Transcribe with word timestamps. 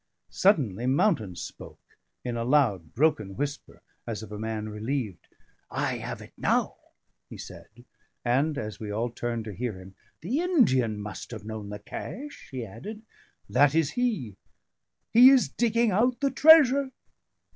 Suddenly 0.31 0.87
Mountain 0.87 1.35
spoke 1.35 1.99
in 2.23 2.35
a 2.35 2.43
loud, 2.43 2.95
broken 2.95 3.35
whisper, 3.35 3.83
as 4.07 4.23
of 4.23 4.31
a 4.31 4.39
man 4.39 4.67
relieved. 4.67 5.27
"I 5.69 5.97
have 5.97 6.23
it 6.23 6.33
now," 6.39 6.77
he 7.29 7.37
said; 7.37 7.85
and, 8.25 8.57
as 8.57 8.79
we 8.79 8.89
all 8.89 9.11
turned 9.11 9.45
to 9.45 9.53
hear 9.53 9.79
him, 9.79 9.93
"the 10.21 10.39
Indian 10.39 10.99
must 10.99 11.29
have 11.29 11.45
known 11.45 11.69
the 11.69 11.77
cache," 11.77 12.47
he 12.49 12.65
added. 12.65 13.03
"That 13.47 13.75
is 13.75 13.91
he 13.91 14.37
he 15.13 15.29
is 15.29 15.49
digging 15.49 15.91
out 15.91 16.19
the 16.19 16.31
treasure." 16.31 16.89